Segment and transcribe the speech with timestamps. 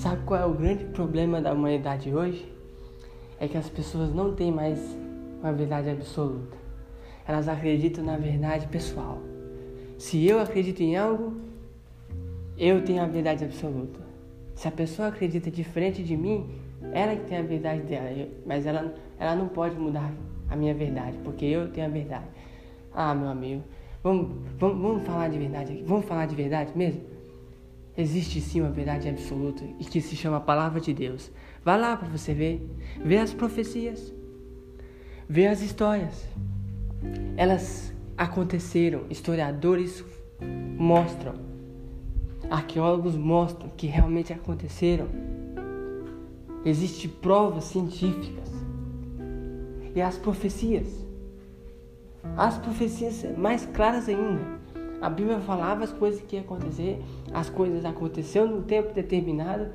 [0.00, 2.50] Sabe qual é o grande problema da humanidade hoje?
[3.38, 4.80] É que as pessoas não têm mais
[5.42, 6.56] uma verdade absoluta.
[7.28, 9.18] Elas acreditam na verdade pessoal.
[9.98, 11.36] Se eu acredito em algo,
[12.56, 14.00] eu tenho a verdade absoluta.
[14.54, 16.48] Se a pessoa acredita diferente de mim,
[16.94, 20.10] ela que tem a verdade dela, mas ela, ela não pode mudar
[20.48, 22.24] a minha verdade, porque eu tenho a verdade.
[22.94, 23.62] Ah, meu amigo,
[24.02, 25.82] vamos, vamos, vamos falar de verdade aqui.
[25.82, 27.09] Vamos falar de verdade mesmo?
[28.00, 31.30] Existe sim uma verdade absoluta e que se chama a palavra de Deus.
[31.62, 32.66] Vá lá para você ver,
[33.04, 34.10] ver as profecias,
[35.28, 36.26] ver as histórias.
[37.36, 40.02] Elas aconteceram, historiadores
[40.78, 41.34] mostram,
[42.50, 45.06] arqueólogos mostram que realmente aconteceram.
[46.64, 48.48] Existem provas científicas.
[49.94, 51.06] E as profecias.
[52.34, 54.58] As profecias mais claras ainda.
[55.00, 59.70] A Bíblia falava as coisas que iam acontecer, as coisas aconteceram num tempo determinado.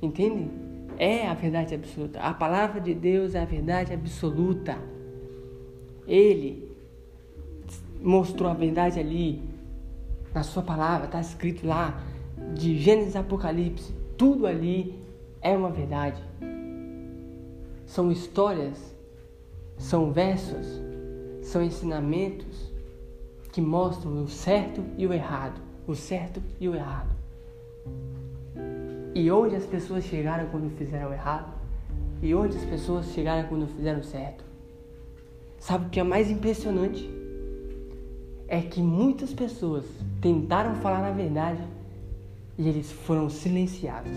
[0.00, 0.50] Entende?
[0.98, 2.18] É a verdade absoluta.
[2.20, 4.78] A palavra de Deus é a verdade absoluta.
[6.06, 6.70] Ele
[8.00, 9.42] mostrou a verdade ali
[10.34, 12.02] na sua palavra, está escrito lá
[12.54, 14.98] de Gênesis Apocalipse, tudo ali
[15.42, 16.20] é uma verdade.
[17.84, 18.96] São histórias,
[19.76, 20.80] são versos,
[21.42, 22.71] são ensinamentos
[23.52, 27.14] que mostram o certo e o errado, o certo e o errado.
[29.14, 31.52] E onde as pessoas chegaram quando fizeram errado
[32.22, 34.42] e onde as pessoas chegaram quando fizeram certo.
[35.58, 37.08] Sabe o que é mais impressionante?
[38.48, 39.84] É que muitas pessoas
[40.20, 41.62] tentaram falar a verdade
[42.56, 44.12] e eles foram silenciados.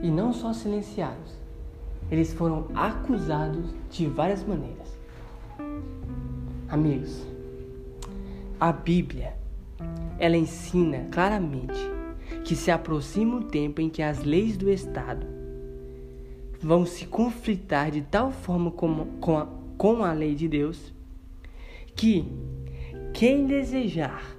[0.00, 1.32] E não só silenciados,
[2.10, 4.98] eles foram acusados de várias maneiras.
[6.68, 7.33] Amigos,
[8.58, 9.34] a Bíblia,
[10.18, 11.78] ela ensina claramente
[12.44, 15.26] que se aproxima o tempo em que as leis do Estado
[16.60, 19.46] vão se conflitar de tal forma com, com, a,
[19.76, 20.94] com a lei de Deus
[21.94, 22.24] que
[23.12, 24.34] quem desejar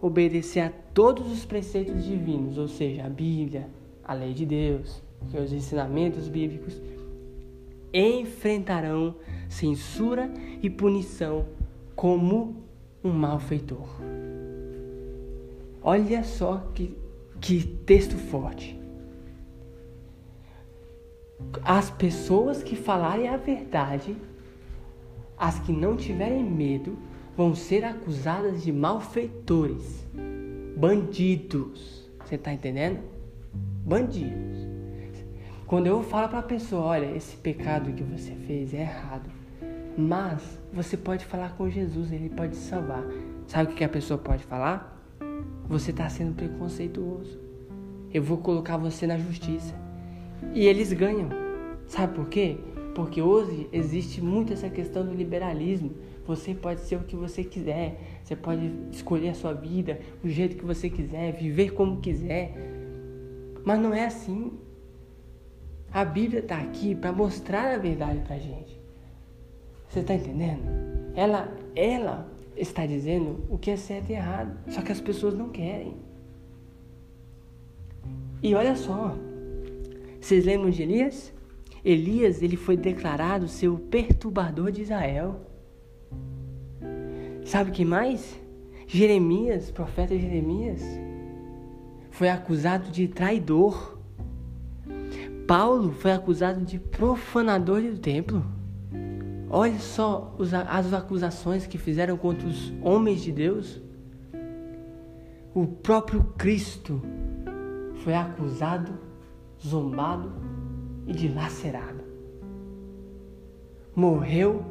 [0.00, 3.68] obedecer a todos os preceitos divinos, ou seja, a Bíblia,
[4.04, 6.78] a lei de Deus, os ensinamentos bíblicos,
[7.92, 9.14] enfrentarão
[9.48, 10.30] censura
[10.62, 11.46] e punição
[11.96, 12.56] como
[13.04, 13.86] um malfeitor.
[15.82, 16.96] Olha só que,
[17.38, 18.80] que texto forte.
[21.62, 24.16] As pessoas que falarem a verdade,
[25.36, 26.96] as que não tiverem medo,
[27.36, 30.06] vão ser acusadas de malfeitores,
[30.76, 32.08] bandidos.
[32.24, 33.00] Você está entendendo?
[33.84, 34.64] Bandidos.
[35.66, 39.28] Quando eu falo para a pessoa, olha, esse pecado que você fez é errado,
[39.96, 43.04] mas você pode falar com Jesus, ele pode te salvar.
[43.46, 44.90] Sabe o que a pessoa pode falar?
[45.68, 47.38] Você está sendo preconceituoso.
[48.12, 49.74] Eu vou colocar você na justiça.
[50.52, 51.28] E eles ganham.
[51.86, 52.56] Sabe por quê?
[52.94, 55.92] Porque hoje existe muito essa questão do liberalismo.
[56.26, 58.20] Você pode ser o que você quiser.
[58.22, 62.54] Você pode escolher a sua vida, o jeito que você quiser, viver como quiser.
[63.64, 64.52] Mas não é assim.
[65.92, 68.83] A Bíblia está aqui para mostrar a verdade para gente.
[69.88, 70.62] Você está entendendo?
[71.14, 74.56] Ela, ela está dizendo o que é certo e errado.
[74.68, 75.96] Só que as pessoas não querem.
[78.42, 79.16] E olha só.
[80.20, 81.32] Vocês lembram de Elias?
[81.84, 85.40] Elias ele foi declarado ser o perturbador de Israel.
[87.44, 88.40] Sabe que mais?
[88.86, 90.82] Jeremias, profeta Jeremias,
[92.10, 93.98] foi acusado de traidor.
[95.46, 98.44] Paulo foi acusado de profanador do templo.
[99.56, 100.34] Olha só
[100.68, 103.80] as acusações que fizeram contra os homens de Deus.
[105.54, 107.00] O próprio Cristo
[108.02, 108.98] foi acusado,
[109.64, 110.32] zombado
[111.06, 112.02] e dilacerado.
[113.94, 114.64] Morreu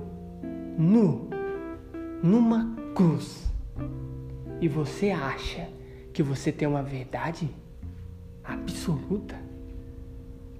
[0.77, 1.29] nu,
[2.21, 3.49] numa cruz.
[4.59, 5.69] E você acha
[6.11, 7.49] que você tem uma verdade
[8.43, 9.42] absoluta?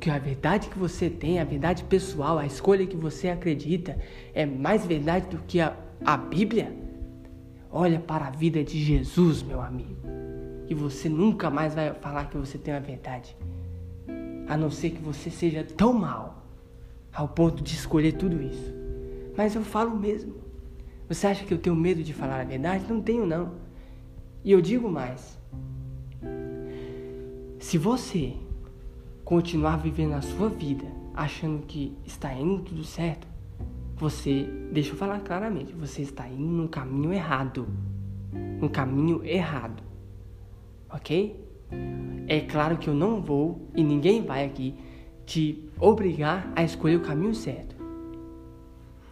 [0.03, 3.97] Que a verdade que você tem, a verdade pessoal, a escolha que você acredita
[4.33, 6.75] é mais verdade do que a, a Bíblia?
[7.71, 9.95] Olha para a vida de Jesus, meu amigo,
[10.67, 13.33] e você nunca mais vai falar que você tem a verdade,
[14.49, 16.43] a não ser que você seja tão mal
[17.13, 18.73] ao ponto de escolher tudo isso.
[19.37, 20.35] Mas eu falo mesmo.
[21.07, 22.83] Você acha que eu tenho medo de falar a verdade?
[22.89, 23.53] Não tenho, não.
[24.43, 25.39] E eu digo mais.
[27.57, 28.33] Se você
[29.23, 33.27] continuar vivendo a sua vida achando que está indo tudo certo,
[33.95, 37.67] você, deixa eu falar claramente, você está indo no caminho errado.
[38.59, 39.83] No caminho errado.
[40.89, 41.39] Ok?
[42.27, 44.75] É claro que eu não vou e ninguém vai aqui
[45.25, 47.75] te obrigar a escolher o caminho certo.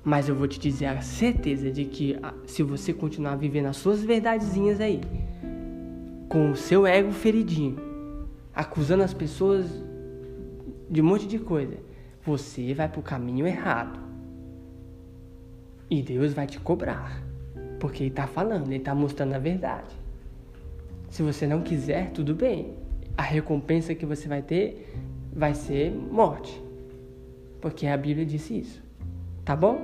[0.04, 3.78] Mas eu vou te dizer a certeza de que ah, se você continuar vivendo as
[3.78, 5.00] suas verdadezinhas aí,
[6.28, 7.78] com o seu ego feridinho,
[8.54, 9.66] acusando as pessoas
[10.92, 11.78] de um monte de coisa,
[12.22, 13.98] você vai para o caminho errado.
[15.90, 17.24] E Deus vai te cobrar.
[17.80, 19.96] Porque Ele está falando, Ele está mostrando a verdade.
[21.10, 22.74] Se você não quiser, tudo bem.
[23.18, 24.94] A recompensa que você vai ter
[25.34, 26.62] vai ser morte.
[27.62, 28.84] Porque a Bíblia disse isso.
[29.46, 29.80] Tá bom?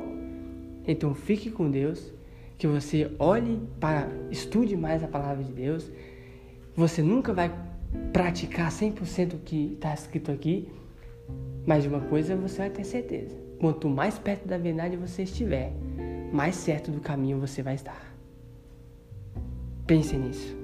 [0.86, 2.14] Então fique com Deus,
[2.58, 5.90] que você olhe para, estude mais a palavra de Deus.
[6.76, 7.54] Você nunca vai
[8.12, 10.70] praticar 100% o que está escrito aqui,
[11.66, 15.74] mas de uma coisa você vai ter certeza: quanto mais perto da verdade você estiver,
[16.32, 18.16] mais certo do caminho você vai estar.
[19.86, 20.57] Pense nisso.